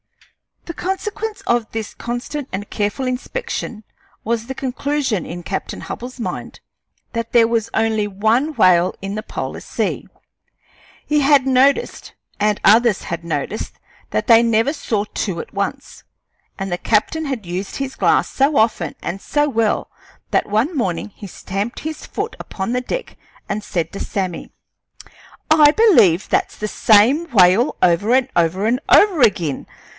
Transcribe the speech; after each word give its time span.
The 0.65 0.73
consequence 0.73 1.41
of 1.41 1.71
this 1.73 1.93
constant 1.93 2.47
and 2.51 2.69
careful 2.69 3.05
inspection 3.05 3.83
was 4.23 4.45
the 4.47 4.55
conclusion 4.55 5.27
in 5.27 5.43
Captain 5.43 5.81
Hubbell's 5.81 6.19
mind 6.19 6.59
that 7.13 7.33
there 7.33 7.47
was 7.47 7.69
only 7.73 8.07
one 8.07 8.55
whale 8.55 8.95
in 9.01 9.13
the 9.13 9.21
polar 9.21 9.59
sea. 9.59 10.07
He 11.05 11.19
had 11.21 11.45
noticed, 11.45 12.13
and 12.39 12.59
others 12.63 13.03
had 13.03 13.23
noticed, 13.23 13.73
that 14.09 14.25
they 14.27 14.41
never 14.41 14.73
saw 14.73 15.05
two 15.13 15.39
at 15.39 15.53
once, 15.53 16.03
and 16.57 16.71
the 16.71 16.77
captain 16.79 17.25
had 17.25 17.45
used 17.45 17.75
his 17.75 17.95
glass 17.95 18.27
so 18.29 18.57
often 18.57 18.95
and 19.03 19.21
so 19.21 19.47
well 19.49 19.89
that 20.31 20.49
one 20.49 20.75
morning 20.75 21.09
he 21.15 21.27
stamped 21.27 21.81
his 21.81 22.05
foot 22.07 22.35
upon 22.39 22.71
the 22.71 22.81
deck 22.81 23.17
and 23.49 23.63
said 23.63 23.91
to 23.91 23.99
Sammy: 23.99 24.51
"I 25.51 25.71
believe 25.71 26.29
that's 26.29 26.55
the 26.57 26.67
same 26.67 27.27
whale 27.29 27.75
over 27.83 28.13
and 28.15 28.29
over 28.35 28.65
and 28.65 28.79
over 28.89 29.21
ag'in. 29.21 29.67